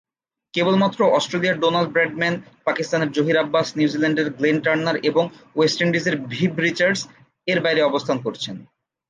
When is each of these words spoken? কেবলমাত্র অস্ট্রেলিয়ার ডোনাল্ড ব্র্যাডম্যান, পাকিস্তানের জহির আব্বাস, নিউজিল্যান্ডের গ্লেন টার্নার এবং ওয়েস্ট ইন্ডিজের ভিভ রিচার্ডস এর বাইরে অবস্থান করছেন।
কেবলমাত্র 0.53 0.99
অস্ট্রেলিয়ার 1.17 1.61
ডোনাল্ড 1.63 1.89
ব্র্যাডম্যান, 1.93 2.35
পাকিস্তানের 2.65 3.13
জহির 3.15 3.41
আব্বাস, 3.43 3.67
নিউজিল্যান্ডের 3.79 4.27
গ্লেন 4.37 4.57
টার্নার 4.65 4.97
এবং 5.09 5.23
ওয়েস্ট 5.55 5.79
ইন্ডিজের 5.85 6.15
ভিভ 6.33 6.51
রিচার্ডস 6.59 7.01
এর 7.47 7.59
বাইরে 7.65 7.81
অবস্থান 7.83 8.17
করছেন। 8.25 8.55